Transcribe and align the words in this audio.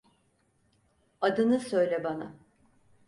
Adını 1.21 1.59
söyle 1.59 2.03
bana. 2.03 2.35